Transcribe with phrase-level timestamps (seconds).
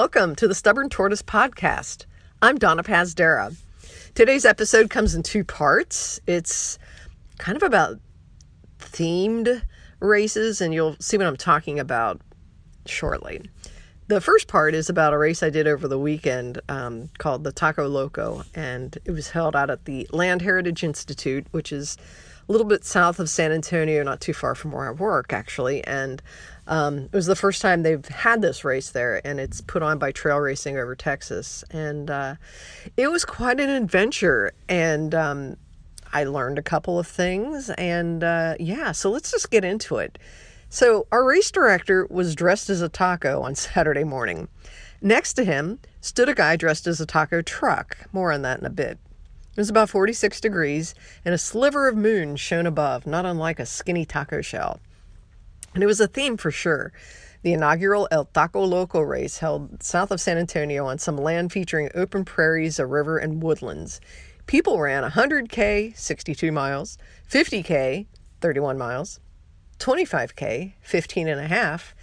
[0.00, 2.06] Welcome to the Stubborn Tortoise Podcast.
[2.40, 3.54] I'm Donna Pazdera.
[4.14, 6.18] Today's episode comes in two parts.
[6.26, 6.78] It's
[7.36, 7.98] kind of about
[8.78, 9.60] themed
[10.00, 12.18] races, and you'll see what I'm talking about
[12.86, 13.42] shortly.
[14.06, 17.52] The first part is about a race I did over the weekend um, called the
[17.52, 21.98] Taco Loco, and it was held out at the Land Heritage Institute, which is
[22.50, 25.84] a little bit south of San Antonio, not too far from where I work, actually.
[25.84, 26.20] And
[26.66, 30.00] um, it was the first time they've had this race there, and it's put on
[30.00, 31.62] by Trail Racing over Texas.
[31.70, 32.34] And uh,
[32.96, 34.50] it was quite an adventure.
[34.68, 35.58] And um,
[36.12, 37.70] I learned a couple of things.
[37.70, 40.18] And uh, yeah, so let's just get into it.
[40.70, 44.48] So, our race director was dressed as a taco on Saturday morning.
[45.00, 47.96] Next to him stood a guy dressed as a taco truck.
[48.12, 48.98] More on that in a bit.
[49.60, 53.66] It was about 46 degrees, and a sliver of moon shone above, not unlike a
[53.66, 54.80] skinny taco shell.
[55.74, 56.94] And it was a theme for sure.
[57.42, 61.90] The inaugural El Taco Loco race held south of San Antonio on some land featuring
[61.94, 64.00] open prairies, a river, and woodlands.
[64.46, 66.96] People ran 100K, 62 miles,
[67.30, 68.06] 50K,
[68.40, 69.20] 31 miles,
[69.78, 71.94] 25K, 15 and a half,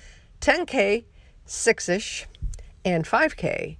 [0.41, 1.05] 10K,
[1.47, 2.27] 6 ish,
[2.85, 3.77] and 5K,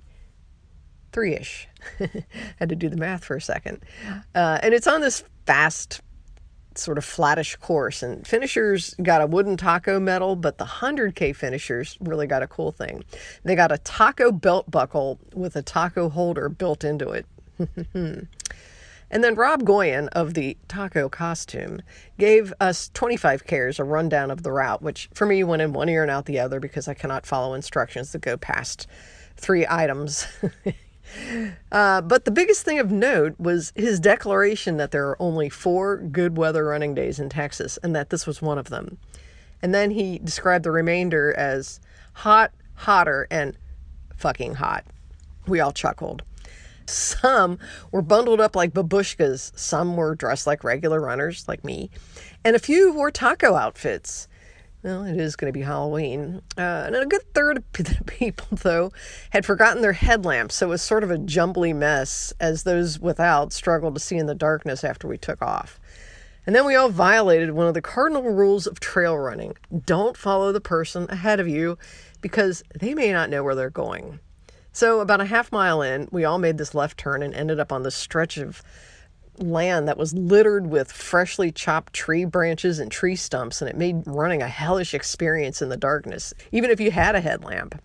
[1.12, 1.68] 3 ish.
[2.60, 3.84] Had to do the math for a second.
[4.36, 6.02] Uh, and it's on this fast
[6.78, 8.04] sort of flattish course.
[8.04, 12.72] And finishers got a wooden taco medal, but the 100K finishers really got a cool
[12.72, 13.04] thing.
[13.44, 17.26] They got a taco belt buckle with a taco holder built into it.
[17.94, 18.28] and
[19.10, 21.82] then Rob Goyen of the taco costume
[22.20, 25.90] gave us 25 cares a rundown of the route, which for me went in one
[25.90, 28.88] ear and out the other because I cannot follow instructions that go past
[29.36, 30.28] three items.
[31.72, 35.98] Uh, but the biggest thing of note was his declaration that there are only four
[35.98, 38.98] good weather running days in Texas and that this was one of them.
[39.62, 41.80] And then he described the remainder as
[42.14, 43.58] hot, hotter, and
[44.16, 44.86] fucking hot.
[45.48, 46.24] We all chuckled.
[46.88, 47.60] Some
[47.92, 51.90] were bundled up like babushkas, some were dressed like regular runners, like me,
[52.46, 54.28] and a few wore taco outfits.
[54.84, 56.42] Well, it is going to be Halloween.
[56.58, 58.92] Uh, and a good third of the people, though,
[59.32, 63.52] had forgotten their headlamps, so it was sort of a jumbly mess as those without
[63.54, 65.80] struggled to see in the darkness after we took off.
[66.46, 69.56] And then we all violated one of the cardinal rules of trail running
[69.86, 71.78] don't follow the person ahead of you
[72.22, 74.20] because they may not know where they're going.
[74.72, 77.72] So, about a half mile in, we all made this left turn and ended up
[77.72, 78.62] on this stretch of
[79.40, 84.04] land that was littered with freshly chopped tree branches and tree stumps, and it made
[84.06, 87.76] running a hellish experience in the darkness, even if you had a headlamp.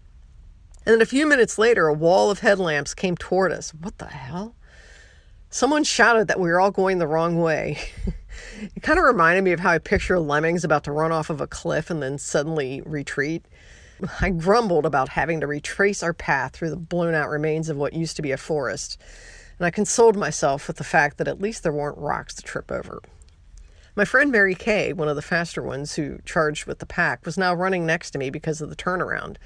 [0.84, 3.70] And then a few minutes later, a wall of headlamps came toward us.
[3.70, 4.54] What the hell?
[5.48, 7.78] Someone shouted that we were all going the wrong way.
[8.74, 11.40] it kind of reminded me of how I picture lemmings about to run off of
[11.40, 13.44] a cliff and then suddenly retreat.
[14.20, 17.92] I grumbled about having to retrace our path through the blown out remains of what
[17.92, 18.98] used to be a forest
[19.62, 22.72] and I consoled myself with the fact that at least there weren't rocks to trip
[22.72, 23.00] over.
[23.94, 27.38] My friend Mary Kay, one of the faster ones who charged with the pack, was
[27.38, 29.36] now running next to me because of the turnaround.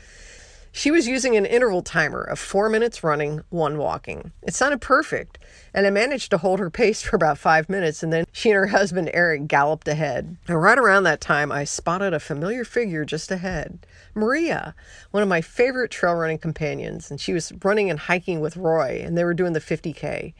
[0.76, 4.32] She was using an interval timer of four minutes running, one walking.
[4.42, 5.38] It sounded perfect,
[5.72, 8.56] and I managed to hold her pace for about five minutes, and then she and
[8.56, 10.36] her husband Eric galloped ahead.
[10.46, 14.74] And right around that time, I spotted a familiar figure just ahead Maria,
[15.12, 19.00] one of my favorite trail running companions, and she was running and hiking with Roy,
[19.02, 20.34] and they were doing the 50K.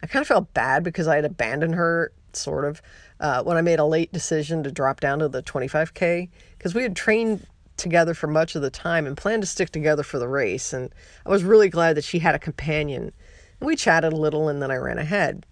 [0.00, 2.80] I kind of felt bad because I had abandoned her, sort of,
[3.18, 6.84] uh, when I made a late decision to drop down to the 25K, because we
[6.84, 10.28] had trained together for much of the time and planned to stick together for the
[10.28, 10.72] race.
[10.72, 10.94] And
[11.26, 13.12] I was really glad that she had a companion.
[13.60, 15.46] We chatted a little and then I ran ahead.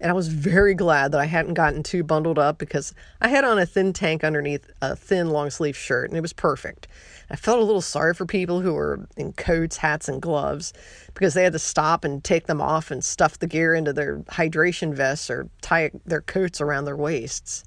[0.00, 3.44] And I was very glad that I hadn't gotten too bundled up because I had
[3.44, 6.88] on a thin tank underneath a thin long sleeve shirt and it was perfect.
[7.30, 10.72] I felt a little sorry for people who were in coats, hats, and gloves
[11.14, 14.18] because they had to stop and take them off and stuff the gear into their
[14.30, 17.64] hydration vests or tie their coats around their waists.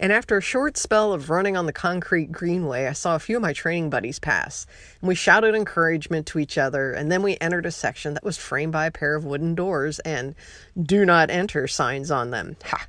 [0.00, 3.36] And after a short spell of running on the concrete greenway, I saw a few
[3.36, 4.66] of my training buddies pass.
[5.00, 8.36] And we shouted encouragement to each other, and then we entered a section that was
[8.36, 10.34] framed by a pair of wooden doors and
[10.80, 12.56] do not enter signs on them.
[12.64, 12.86] Ha!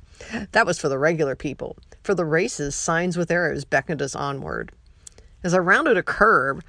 [0.52, 1.76] That was for the regular people.
[2.02, 4.72] For the races, signs with arrows beckoned us onward.
[5.44, 6.62] As I rounded a curve,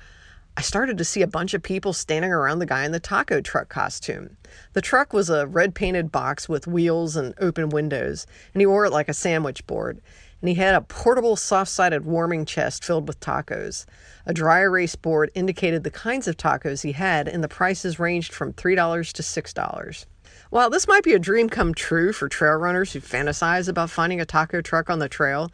[0.56, 3.42] I started to see a bunch of people standing around the guy in the taco
[3.42, 4.38] truck costume.
[4.74, 8.86] The truck was a red painted box with wheels and open windows, and he wore
[8.86, 10.02] it like a sandwich board
[10.42, 13.86] and he had a portable soft sided warming chest filled with tacos.
[14.26, 18.34] A dry erase board indicated the kinds of tacos he had, and the prices ranged
[18.34, 20.06] from $3 to $6.
[20.50, 24.22] While this might be a dream come true for trail runners who fantasize about finding
[24.22, 25.52] a taco truck on the trail,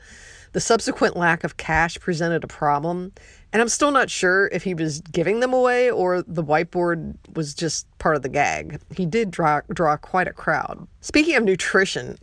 [0.51, 3.11] the subsequent lack of cash presented a problem
[3.51, 7.53] And I'm still not sure if he was giving them away or the whiteboard was
[7.53, 8.79] just part of the gag.
[8.95, 10.87] He did draw, draw quite a crowd.
[11.01, 12.17] Speaking of nutrition,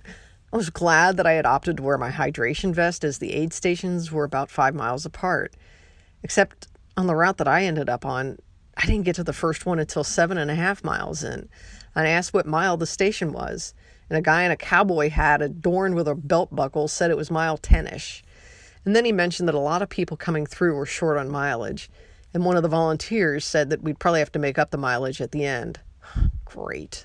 [0.53, 3.53] I was glad that I had opted to wear my hydration vest as the aid
[3.53, 5.55] stations were about five miles apart.
[6.25, 6.67] Except
[6.97, 8.39] on the route that I ended up on,
[8.77, 11.49] I didn't get to the first one until seven and a half miles in.
[11.95, 13.75] I asked what mile the station was,
[14.09, 17.31] and a guy in a cowboy hat adorned with a belt buckle said it was
[17.31, 18.25] mile 10 ish.
[18.85, 21.89] And then he mentioned that a lot of people coming through were short on mileage,
[22.35, 25.21] and one of the volunteers said that we'd probably have to make up the mileage
[25.21, 25.79] at the end.
[26.45, 27.05] Great.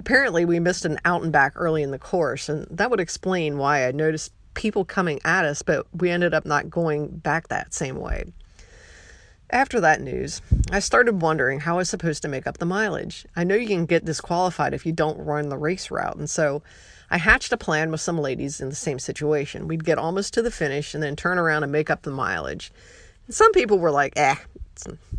[0.00, 3.58] Apparently, we missed an out and back early in the course, and that would explain
[3.58, 7.74] why I noticed people coming at us, but we ended up not going back that
[7.74, 8.24] same way.
[9.50, 10.40] After that news,
[10.72, 13.26] I started wondering how I was supposed to make up the mileage.
[13.36, 16.62] I know you can get disqualified if you don't run the race route, and so
[17.10, 19.68] I hatched a plan with some ladies in the same situation.
[19.68, 22.72] We'd get almost to the finish and then turn around and make up the mileage.
[23.26, 24.36] And some people were like, eh,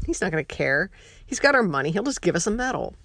[0.08, 0.90] he's not going to care.
[1.24, 1.92] He's got our money.
[1.92, 2.96] He'll just give us a medal.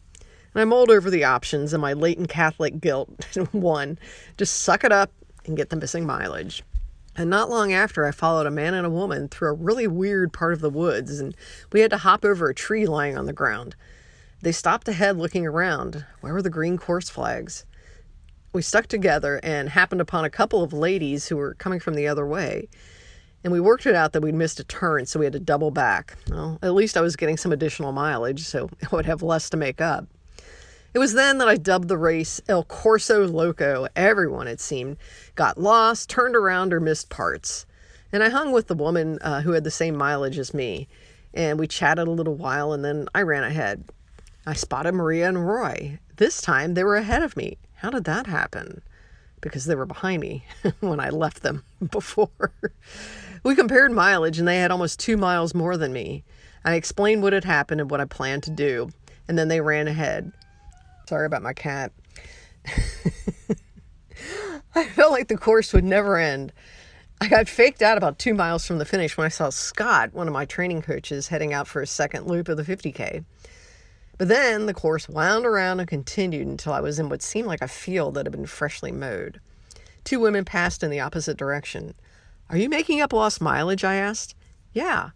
[0.58, 3.10] I mulled over the options, and my latent Catholic guilt
[3.52, 3.98] won.
[4.36, 5.10] Just suck it up
[5.44, 6.62] and get the missing mileage.
[7.16, 10.32] And not long after, I followed a man and a woman through a really weird
[10.32, 11.34] part of the woods, and
[11.72, 13.74] we had to hop over a tree lying on the ground.
[14.42, 16.04] They stopped ahead looking around.
[16.20, 17.64] Where were the green course flags?
[18.56, 22.08] we stuck together and happened upon a couple of ladies who were coming from the
[22.08, 22.68] other way.
[23.44, 25.70] And we worked it out that we'd missed a turn, so we had to double
[25.70, 26.16] back.
[26.30, 29.56] Well, at least I was getting some additional mileage, so I would have less to
[29.56, 30.06] make up.
[30.96, 33.86] It was then that I dubbed the race El Course-o Loco.
[33.94, 34.96] Everyone, it seemed,
[35.34, 37.66] got lost, turned around, or missed parts.
[38.14, 40.88] And I hung with the woman uh, who had the same mileage as me.
[41.34, 43.84] And we chatted a little while, and then I ran ahead.
[44.46, 45.98] I spotted Maria and Roy.
[46.16, 47.58] This time they were ahead of me.
[47.74, 48.80] How did that happen?
[49.42, 50.46] Because they were behind me
[50.80, 52.52] when I left them before.
[53.42, 56.24] we compared mileage and they had almost two miles more than me.
[56.64, 58.88] I explained what had happened and what I planned to do,
[59.28, 60.32] and then they ran ahead.
[61.08, 61.92] Sorry about my cat.
[64.74, 66.52] I felt like the course would never end.
[67.20, 70.26] I got faked out about two miles from the finish when I saw Scott, one
[70.26, 73.24] of my training coaches, heading out for a second loop of the 50K.
[74.18, 77.62] But then the course wound around and continued until I was in what seemed like
[77.62, 79.40] a field that had been freshly mowed.
[80.04, 81.94] Two women passed in the opposite direction.
[82.50, 83.84] Are you making up lost mileage?
[83.84, 84.34] I asked.
[84.72, 85.10] Yeah.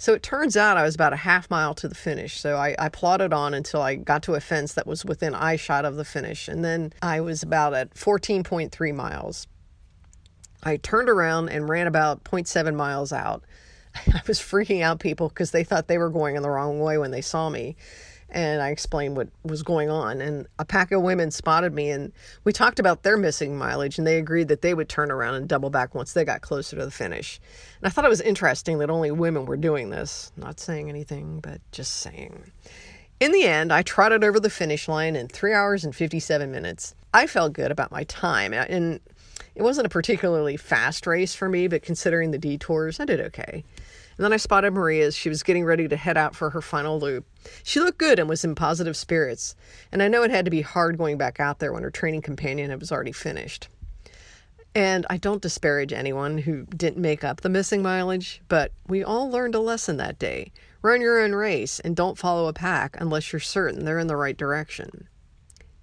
[0.00, 2.38] So it turns out I was about a half mile to the finish.
[2.40, 5.84] So I, I plodded on until I got to a fence that was within eyeshot
[5.84, 6.46] of the finish.
[6.46, 9.48] And then I was about at 14.3 miles.
[10.62, 13.42] I turned around and ran about 0.7 miles out.
[13.94, 16.96] I was freaking out people because they thought they were going in the wrong way
[16.96, 17.76] when they saw me
[18.30, 20.20] and I explained what was going on.
[20.20, 22.12] And a pack of women spotted me, and
[22.44, 25.48] we talked about their missing mileage, and they agreed that they would turn around and
[25.48, 27.40] double back once they got closer to the finish.
[27.80, 30.32] And I thought it was interesting that only women were doing this.
[30.36, 32.52] Not saying anything, but just saying.
[33.20, 36.94] In the end, I trotted over the finish line in three hours and 57 minutes.
[37.12, 39.00] I felt good about my time, and
[39.54, 43.64] it wasn't a particularly fast race for me, but considering the detours, I did okay.
[44.18, 46.60] And then I spotted Maria as she was getting ready to head out for her
[46.60, 47.24] final loop.
[47.62, 49.54] She looked good and was in positive spirits,
[49.92, 52.22] and I know it had to be hard going back out there when her training
[52.22, 53.68] companion was already finished.
[54.74, 59.30] And I don't disparage anyone who didn't make up the missing mileage, but we all
[59.30, 60.50] learned a lesson that day.
[60.82, 64.16] Run your own race and don't follow a pack unless you're certain they're in the
[64.16, 65.08] right direction.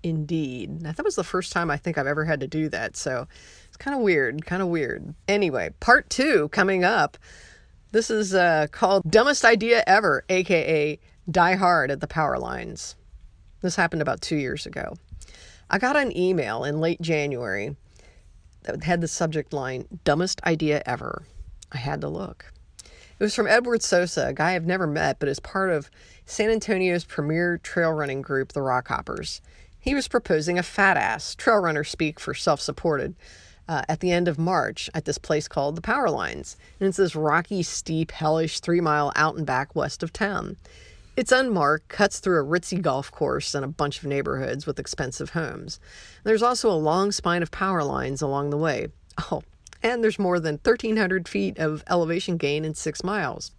[0.03, 0.81] Indeed.
[0.81, 3.27] Now, that was the first time I think I've ever had to do that, so
[3.67, 5.15] it's kind of weird, kind of weird.
[5.27, 7.17] Anyway, part two coming up.
[7.95, 10.99] This is uh, called Dumbest Idea Ever, aka
[11.31, 12.97] Die Hard at the Power Lines.
[13.61, 14.95] This happened about two years ago.
[15.69, 17.77] I got an email in late January
[18.63, 21.23] that had the subject line Dumbest Idea Ever.
[21.71, 22.51] I had to look.
[22.83, 25.89] It was from Edward Sosa, a guy I've never met, but is part of
[26.25, 29.39] San Antonio's premier trail running group, the Rockhoppers.
[29.79, 33.15] He was proposing a fat ass, trail runner speak for self supported,
[33.67, 36.57] uh, at the end of March at this place called the Power Lines.
[36.79, 40.57] And it's this rocky, steep, hellish three mile out and back west of town.
[41.17, 45.29] It's unmarked, cuts through a ritzy golf course and a bunch of neighborhoods with expensive
[45.29, 45.79] homes.
[46.23, 48.89] There's also a long spine of power lines along the way.
[49.31, 49.43] Oh,
[49.81, 53.51] and there's more than 1,300 feet of elevation gain in six miles.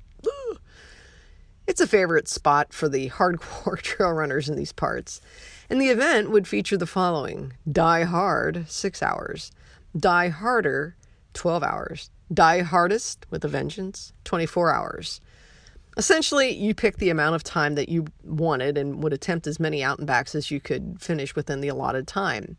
[1.66, 5.20] It's a favorite spot for the hardcore trail runners in these parts.
[5.68, 9.50] And the event would feature the following Die Hard, six hours.
[9.97, 10.97] Die Harder,
[11.35, 12.11] 12 hours.
[12.33, 15.21] Die Hardest with a Vengeance, 24 hours.
[15.97, 19.83] Essentially, you pick the amount of time that you wanted and would attempt as many
[19.83, 22.57] out and backs as you could finish within the allotted time.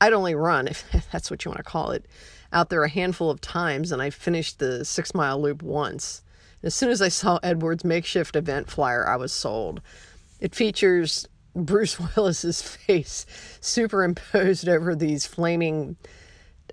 [0.00, 2.06] I'd only run, if that's what you want to call it,
[2.52, 6.22] out there a handful of times, and I finished the six mile loop once.
[6.62, 9.80] As soon as I saw Edward's makeshift event flyer, I was sold.
[10.40, 13.26] It features Bruce Willis's face
[13.60, 15.96] superimposed over these flaming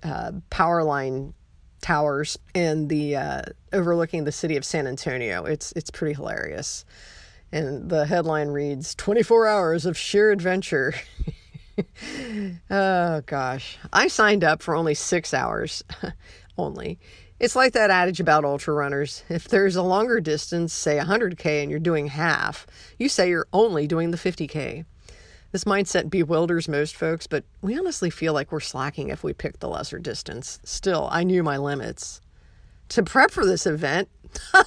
[0.02, 1.34] uh, power line
[1.80, 5.44] towers and the uh, overlooking the city of San Antonio.
[5.44, 6.84] It's it's pretty hilarious.
[7.52, 10.94] And the headline reads 24 hours of sheer adventure.
[12.70, 13.78] oh gosh.
[13.92, 15.84] I signed up for only 6 hours
[16.58, 16.98] only.
[17.38, 19.22] It's like that adage about ultra runners.
[19.28, 22.66] If there's a longer distance, say 100k and you're doing half,
[22.98, 24.84] you say you're only doing the 50k.
[25.54, 29.60] This mindset bewilders most folks, but we honestly feel like we're slacking if we pick
[29.60, 30.58] the lesser distance.
[30.64, 32.20] Still, I knew my limits.
[32.88, 34.08] To prep for this event,
[34.52, 34.64] who am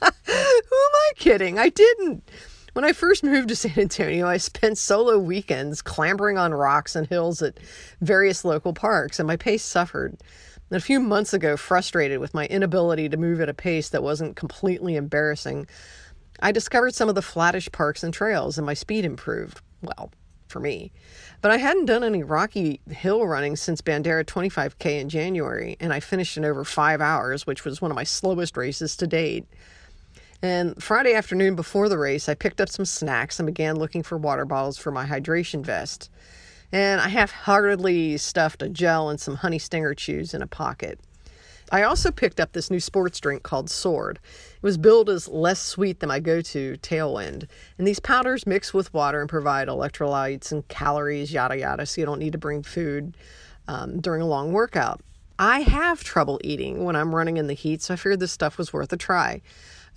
[0.00, 1.58] I kidding?
[1.58, 2.30] I didn't.
[2.72, 7.06] When I first moved to San Antonio, I spent solo weekends clambering on rocks and
[7.06, 7.60] hills at
[8.00, 10.16] various local parks, and my pace suffered.
[10.70, 14.34] A few months ago, frustrated with my inability to move at a pace that wasn't
[14.34, 15.66] completely embarrassing,
[16.40, 20.10] I discovered some of the flattish parks and trails, and my speed improved well,
[20.48, 20.92] for me.
[21.40, 26.00] But I hadn't done any rocky hill running since Bandera 25K in January, and I
[26.00, 29.46] finished in over five hours, which was one of my slowest races to date.
[30.42, 34.18] And Friday afternoon before the race, I picked up some snacks and began looking for
[34.18, 36.10] water bottles for my hydration vest.
[36.72, 41.00] And I half heartedly stuffed a gel and some honey stinger chews in a pocket.
[41.72, 44.18] I also picked up this new sports drink called Sword.
[44.54, 47.48] It was billed as less sweet than my go to Tailwind.
[47.78, 52.06] And these powders mix with water and provide electrolytes and calories, yada yada, so you
[52.06, 53.16] don't need to bring food
[53.68, 55.00] um, during a long workout.
[55.38, 58.56] I have trouble eating when I'm running in the heat, so I figured this stuff
[58.58, 59.42] was worth a try.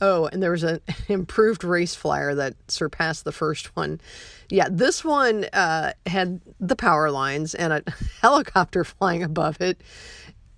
[0.01, 4.01] Oh, and there was an improved race flyer that surpassed the first one.
[4.49, 7.83] Yeah, this one uh, had the power lines and a
[8.21, 9.81] helicopter flying above it.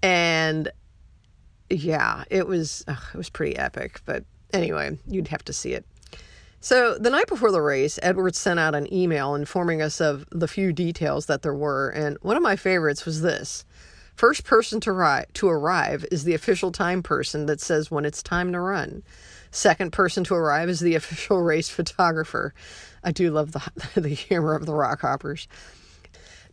[0.04, 0.72] And
[1.72, 4.02] yeah, it was ugh, it was pretty epic.
[4.06, 4.24] But
[4.54, 5.86] anyway, you'd have to see it.
[6.60, 10.48] So the night before the race, Edwards sent out an email informing us of the
[10.48, 13.66] few details that there were, and one of my favorites was this.
[14.16, 18.22] First person to, ri- to arrive is the official time person that says when it's
[18.22, 19.02] time to run.
[19.50, 22.54] Second person to arrive is the official race photographer.
[23.04, 25.48] I do love the, the humor of the rock hoppers.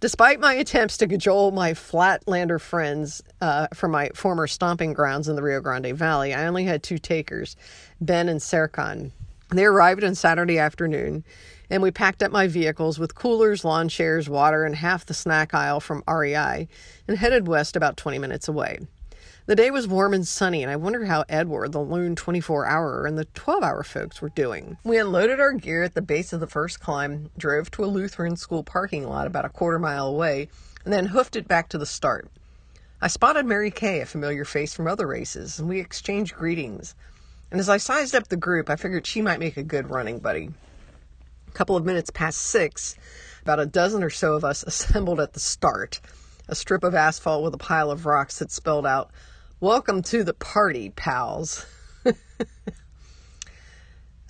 [0.01, 5.35] Despite my attempts to cajole my Flatlander friends uh, from my former stomping grounds in
[5.35, 7.57] the Rio Grande Valley, I only had two takers,
[8.01, 9.11] Ben and Serkan.
[9.51, 11.25] They arrived on Saturday afternoon,
[11.69, 15.53] and we packed up my vehicles with coolers, lawn chairs, water, and half the snack
[15.53, 16.69] aisle from REI
[17.09, 18.79] and headed west about 20 minutes away.
[19.49, 23.07] The day was warm and sunny, and I wondered how Edward, the lone 24 hourer,
[23.07, 24.77] and the 12 hour folks were doing.
[24.85, 28.37] We unloaded our gear at the base of the first climb, drove to a Lutheran
[28.37, 30.51] school parking lot about a quarter mile away,
[30.85, 32.31] and then hoofed it back to the start.
[33.01, 36.95] I spotted Mary Kay, a familiar face from other races, and we exchanged greetings.
[37.51, 40.19] And as I sized up the group, I figured she might make a good running
[40.19, 40.51] buddy.
[41.47, 42.97] A couple of minutes past six,
[43.41, 46.03] about a dozen or so of us assembled at the start,
[46.49, 49.11] a strip of asphalt with a pile of rocks that spelled out
[49.61, 51.67] Welcome to the party, pals.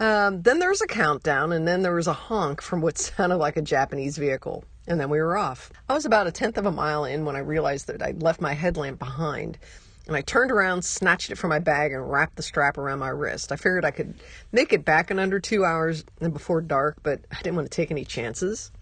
[0.01, 3.37] um, then there was a countdown, and then there was a honk from what sounded
[3.37, 5.71] like a Japanese vehicle, and then we were off.
[5.87, 8.41] I was about a tenth of a mile in when I realized that I'd left
[8.41, 9.59] my headlamp behind,
[10.07, 13.11] and I turned around, snatched it from my bag, and wrapped the strap around my
[13.11, 13.53] wrist.
[13.53, 14.15] I figured I could
[14.51, 17.77] make it back in under two hours and before dark, but I didn't want to
[17.77, 18.73] take any chances.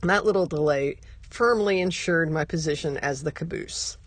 [0.00, 3.98] And that little delay firmly ensured my position as the caboose.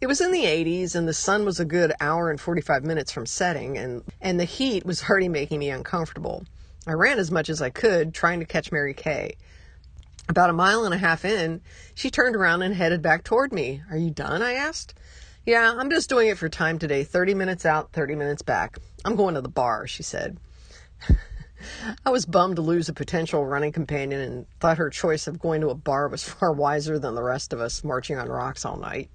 [0.00, 3.12] It was in the 80s and the sun was a good hour and 45 minutes
[3.12, 6.46] from setting and and the heat was already making me uncomfortable.
[6.86, 9.36] I ran as much as I could trying to catch Mary Kay.
[10.26, 11.60] About a mile and a half in,
[11.94, 13.82] she turned around and headed back toward me.
[13.90, 14.94] "Are you done?" I asked.
[15.44, 17.04] "Yeah, I'm just doing it for time today.
[17.04, 18.78] 30 minutes out, 30 minutes back.
[19.04, 20.38] I'm going to the bar," she said.
[22.06, 25.60] I was bummed to lose a potential running companion and thought her choice of going
[25.60, 28.78] to a bar was far wiser than the rest of us marching on rocks all
[28.78, 29.10] night.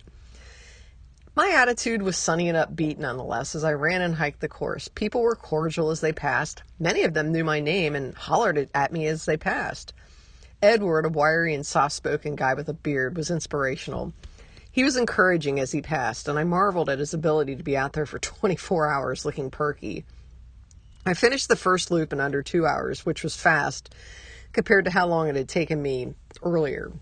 [1.35, 4.87] My attitude was sunny and upbeat nonetheless as I ran and hiked the course.
[4.87, 6.63] People were cordial as they passed.
[6.79, 9.93] Many of them knew my name and hollered at me as they passed.
[10.61, 14.13] Edward, a wiry and soft spoken guy with a beard, was inspirational.
[14.71, 17.91] He was encouraging as he passed, and I marveled at his ability to be out
[17.91, 20.05] there for 24 hours looking perky.
[21.05, 23.93] I finished the first loop in under two hours, which was fast
[24.53, 26.93] compared to how long it had taken me earlier.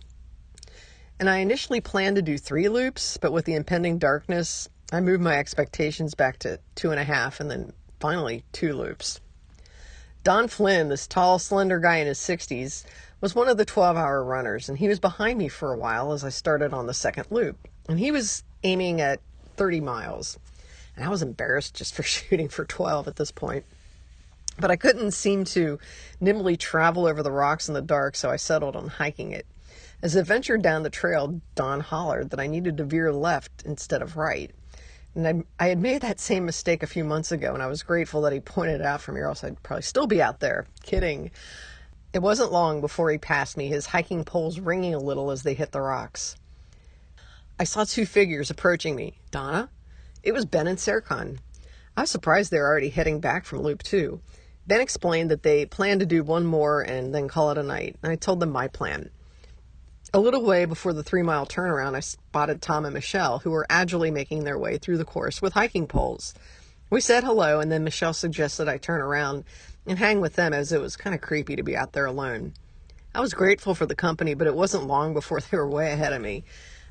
[1.23, 5.23] And I initially planned to do three loops, but with the impending darkness, I moved
[5.23, 9.21] my expectations back to two and a half and then finally two loops.
[10.25, 12.83] Don Flynn, this tall, slender guy in his 60s,
[13.21, 16.11] was one of the 12 hour runners, and he was behind me for a while
[16.11, 17.69] as I started on the second loop.
[17.87, 19.21] And he was aiming at
[19.55, 20.37] 30 miles.
[20.97, 23.63] And I was embarrassed just for shooting for 12 at this point.
[24.59, 25.79] But I couldn't seem to
[26.19, 29.45] nimbly travel over the rocks in the dark, so I settled on hiking it.
[30.03, 34.01] As I ventured down the trail, Don hollered that I needed to veer left instead
[34.01, 34.51] of right.
[35.15, 37.83] And I, I had made that same mistake a few months ago, and I was
[37.83, 40.41] grateful that he pointed it out for me, or else I'd probably still be out
[40.41, 40.67] there.
[40.83, 41.31] Kidding.
[42.12, 45.53] It wasn't long before he passed me, his hiking poles ringing a little as they
[45.53, 46.36] hit the rocks.
[47.57, 49.19] I saw two figures approaching me.
[49.31, 49.69] Donna?
[50.22, 51.38] It was Ben and Serkan.
[51.95, 54.19] I was surprised they were already heading back from Loop 2.
[54.67, 57.95] Ben explained that they planned to do one more and then call it a night,
[58.03, 59.10] and I told them my plan.
[60.15, 63.65] A little way before the three mile turnaround, I spotted Tom and Michelle, who were
[63.67, 66.36] agilely making their way through the course with hiking poles.
[66.91, 69.43] We said hello, and then Michelle suggested I turn around
[69.88, 72.53] and hang with them as it was kind of creepy to be out there alone.
[73.15, 76.13] I was grateful for the company, but it wasn't long before they were way ahead
[76.13, 76.43] of me.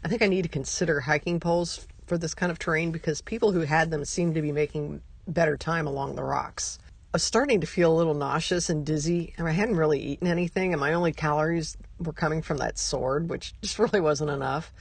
[0.05, 3.53] I think I need to consider hiking poles for this kind of terrain because people
[3.53, 6.81] who had them seemed to be making better time along the rocks.
[7.15, 10.27] I was starting to feel a little nauseous and dizzy, and I hadn't really eaten
[10.27, 14.73] anything, and my only calories were coming from that sword, which just really wasn't enough.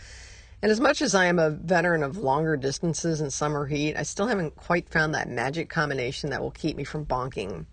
[0.62, 4.04] And as much as I am a veteran of longer distances and summer heat, I
[4.04, 7.66] still haven't quite found that magic combination that will keep me from bonking.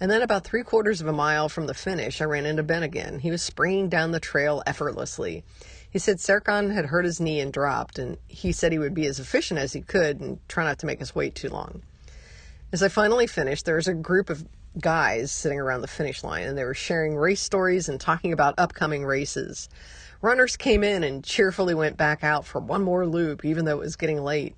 [0.00, 2.82] And then, about three quarters of a mile from the finish, I ran into Ben
[2.82, 3.20] again.
[3.20, 5.44] He was springing down the trail effortlessly.
[5.88, 9.06] He said Serkan had hurt his knee and dropped, and he said he would be
[9.06, 11.82] as efficient as he could and try not to make us wait too long.
[12.72, 14.44] As I finally finished, there was a group of
[14.80, 18.54] guys sitting around the finish line and they were sharing race stories and talking about
[18.58, 19.68] upcoming races.
[20.20, 23.84] Runners came in and cheerfully went back out for one more loop even though it
[23.84, 24.56] was getting late.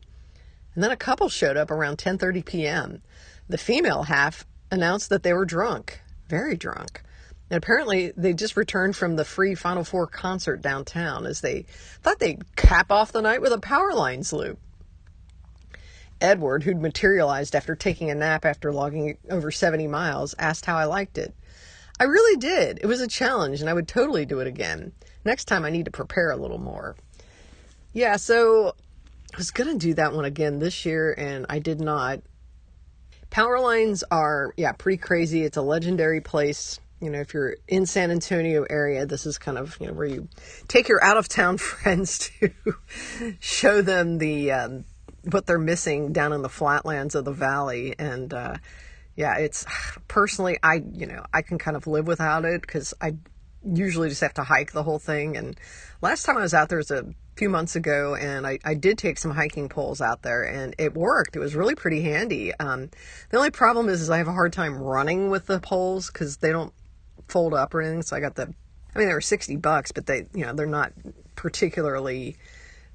[0.74, 3.02] And then a couple showed up around 10:30 p.m.
[3.48, 7.02] The female half announced that they were drunk, very drunk.
[7.50, 11.66] And apparently they just returned from the free Final Four concert downtown as they
[12.02, 14.58] thought they'd cap off the night with a power lines loop.
[16.20, 20.84] Edward, who'd materialized after taking a nap after logging over 70 miles, asked how I
[20.84, 21.34] liked it.
[21.98, 22.78] I really did.
[22.82, 24.92] It was a challenge, and I would totally do it again.
[25.24, 26.96] Next time, I need to prepare a little more.
[27.92, 28.74] Yeah, so
[29.32, 32.20] I was going to do that one again this year, and I did not.
[33.30, 35.42] Power lines are, yeah, pretty crazy.
[35.42, 36.78] It's a legendary place.
[37.00, 40.06] You know, if you're in San Antonio area, this is kind of, you know, where
[40.06, 40.28] you
[40.68, 42.50] take your out of town friends to
[43.40, 44.84] show them the, um,
[45.30, 47.94] what they're missing down in the flatlands of the valley.
[47.98, 48.56] And uh,
[49.16, 49.64] yeah it's
[50.08, 53.14] personally i you know i can kind of live without it because i
[53.74, 55.36] usually just have to hike the whole thing.
[55.36, 55.58] And
[56.00, 57.04] last time i was out there was a
[57.36, 60.94] few months ago and I, I did take some hiking poles out there and it
[60.94, 61.36] worked.
[61.36, 62.54] It was really pretty handy.
[62.54, 62.88] Um,
[63.30, 66.38] the only problem is, is i have a hard time running with the poles because
[66.38, 66.72] they don't
[67.28, 68.02] fold up or anything.
[68.02, 68.54] So i got the
[68.94, 70.92] i mean they were 60 bucks but they you know they're not
[71.34, 72.36] particularly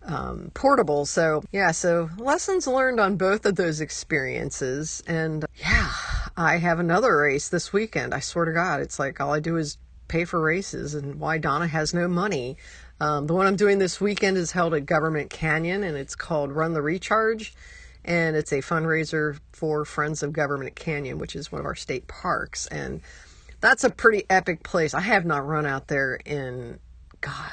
[0.04, 1.06] um, portable.
[1.06, 5.04] So, yeah, so lessons learned on both of those experiences.
[5.08, 5.92] And yeah,
[6.36, 8.14] I have another race this weekend.
[8.14, 11.38] I swear to God, it's like all I do is pay for races and why
[11.38, 12.58] Donna has no money.
[13.00, 16.52] Um, the one I'm doing this weekend is held at Government Canyon and it's called
[16.52, 17.54] Run the Recharge.
[18.04, 22.08] And it's a fundraiser for Friends of Government Canyon, which is one of our state
[22.08, 22.66] parks.
[22.68, 23.02] And
[23.60, 24.96] that's a pretty epic place.
[24.96, 26.80] I have not run out there in,
[27.22, 27.52] God,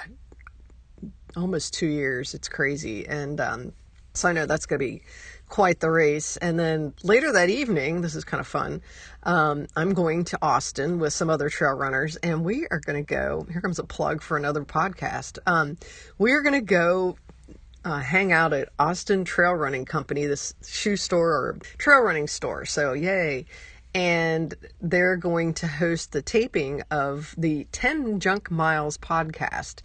[1.37, 2.35] almost two years.
[2.35, 3.07] It's crazy.
[3.07, 3.73] And um,
[4.15, 5.03] so I know that's going to be
[5.49, 6.37] quite the race.
[6.39, 8.83] And then later that evening, this is kind of fun.
[9.23, 13.07] Um, I'm going to Austin with some other trail runners, and we are going to
[13.07, 13.47] go.
[13.51, 15.39] Here comes a plug for another podcast.
[15.47, 15.77] Um,
[16.19, 17.17] we are going to go
[17.85, 22.65] uh, hang out at Austin Trail Running Company, this shoe store or trail running store.
[22.65, 23.47] So, yay.
[23.95, 29.81] And they're going to host the taping of the 10 Junk Miles podcast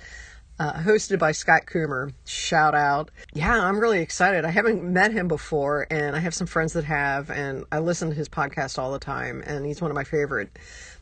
[0.59, 2.13] uh, hosted by Scott Kummer.
[2.25, 3.11] Shout out.
[3.33, 4.45] Yeah, I'm really excited.
[4.45, 8.09] I haven't met him before, and I have some friends that have, and I listen
[8.09, 10.57] to his podcast all the time, and he's one of my favorite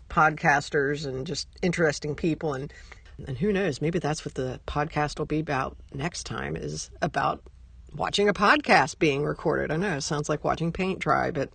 [0.10, 2.54] podcasters and just interesting people.
[2.54, 2.74] And,
[3.28, 7.42] and who knows, maybe that's what the podcast will be about next time is about
[7.96, 9.72] watching a podcast being recorded.
[9.72, 11.50] I know it sounds like watching paint dry, but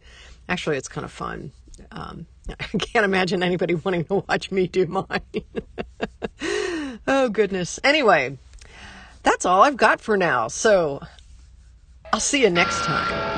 [0.48, 1.52] actually it's kind of fun.
[1.90, 2.26] Um,
[2.61, 5.20] I can't imagine anybody wanting to watch me do mine.
[7.07, 7.79] Oh, goodness.
[7.85, 8.38] Anyway,
[9.23, 10.49] that's all I've got for now.
[10.49, 11.01] So
[12.12, 13.36] I'll see you next time.